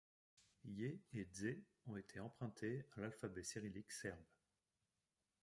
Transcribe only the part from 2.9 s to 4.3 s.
à l'alphabet cyrillique serbe.